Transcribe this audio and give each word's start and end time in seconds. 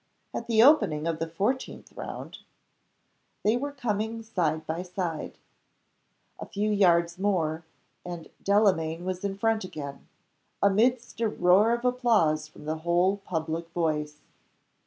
At 0.33 0.47
the 0.47 0.63
opening 0.63 1.05
of 1.05 1.19
the 1.19 1.27
fourteenth 1.27 1.91
round, 1.91 2.39
they 3.43 3.55
were 3.55 3.71
coming 3.71 4.23
sid 4.23 4.55
e 4.61 4.61
by 4.65 4.81
side. 4.81 5.37
A 6.39 6.47
few 6.47 6.71
yards 6.71 7.19
more, 7.19 7.65
and 8.03 8.27
Delamayn 8.43 9.05
was 9.05 9.23
in 9.23 9.37
front 9.37 9.63
again, 9.63 10.07
amidst 10.59 11.21
a 11.21 11.29
roar 11.29 11.71
of 11.71 11.85
applause 11.85 12.47
from 12.47 12.65
the 12.65 12.77
whole 12.79 13.17
public 13.17 13.69
voice. 13.73 14.21